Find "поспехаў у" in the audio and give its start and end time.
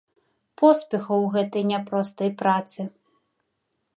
0.61-1.27